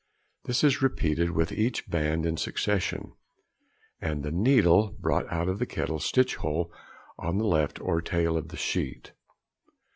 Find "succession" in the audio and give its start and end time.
2.35-3.13